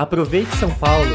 [0.00, 1.14] Aproveite São Paulo.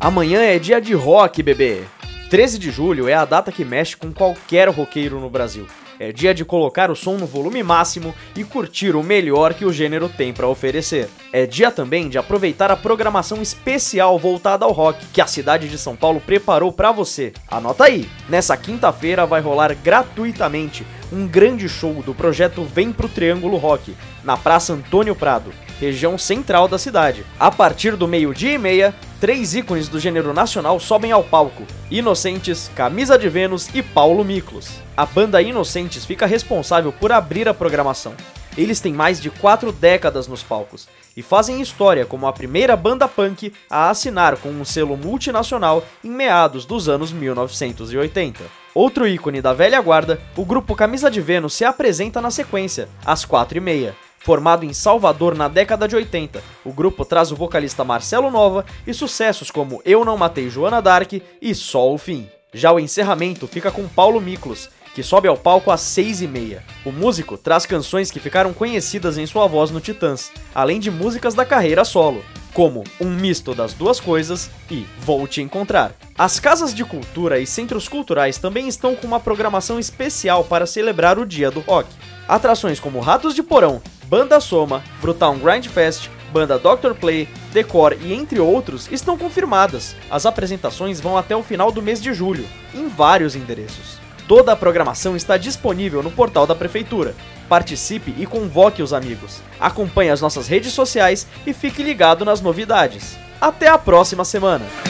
[0.00, 1.84] Amanhã é dia de rock, bebê.
[2.28, 5.64] 13 de julho é a data que mexe com qualquer roqueiro no Brasil.
[6.00, 9.72] É dia de colocar o som no volume máximo e curtir o melhor que o
[9.72, 11.10] gênero tem para oferecer.
[11.30, 15.76] É dia também de aproveitar a programação especial voltada ao rock que a cidade de
[15.76, 17.34] São Paulo preparou para você.
[17.46, 18.08] Anota aí!
[18.30, 23.94] Nessa quinta-feira vai rolar gratuitamente um grande show do projeto Vem pro Triângulo Rock,
[24.24, 27.26] na Praça Antônio Prado, região central da cidade.
[27.38, 32.70] A partir do meio-dia e meia, três ícones do gênero nacional sobem ao palco: Inocentes,
[32.74, 34.70] Camisa de Vênus e Paulo Miklos.
[34.96, 38.14] A banda Inocentes fica responsável por abrir a programação.
[38.56, 43.06] Eles têm mais de quatro décadas nos palcos e fazem história como a primeira banda
[43.06, 48.42] punk a assinar com um selo multinacional em meados dos anos 1980.
[48.74, 53.24] Outro ícone da velha guarda, o grupo Camisa de Vênus se apresenta na sequência, às
[53.24, 53.92] 4h30.
[54.22, 58.92] Formado em Salvador na década de 80, o grupo traz o vocalista Marcelo Nova e
[58.92, 62.28] sucessos como Eu Não Matei Joana Dark e Só o Fim.
[62.52, 66.62] Já o encerramento fica com Paulo Miklos, que sobe ao palco às 6 e meia.
[66.84, 71.32] O músico traz canções que ficaram conhecidas em sua voz no Titãs, além de músicas
[71.32, 75.94] da carreira solo, como Um Misto das Duas Coisas e Vou Te Encontrar.
[76.18, 81.18] As casas de cultura e centros culturais também estão com uma programação especial para celebrar
[81.18, 81.88] o Dia do Rock.
[82.28, 83.80] Atrações como Ratos de Porão,
[84.10, 86.94] Banda Soma, Brutal Grind Fest, Banda Dr.
[86.98, 89.94] Play, Decor e entre outros estão confirmadas.
[90.10, 92.44] As apresentações vão até o final do mês de julho,
[92.74, 94.00] em vários endereços.
[94.26, 97.14] Toda a programação está disponível no portal da Prefeitura.
[97.48, 99.40] Participe e convoque os amigos.
[99.60, 103.16] Acompanhe as nossas redes sociais e fique ligado nas novidades.
[103.40, 104.89] Até a próxima semana!